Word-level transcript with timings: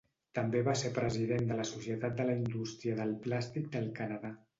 També 0.37 0.59
va 0.67 0.73
ser 0.79 0.89
president 0.95 1.45
de 1.51 1.57
la 1.59 1.65
Societat 1.71 2.15
de 2.21 2.25
la 2.31 2.37
Indústria 2.45 2.97
del 3.01 3.13
Plàstic 3.27 3.69
del 3.77 3.91
Canadà. 4.01 4.33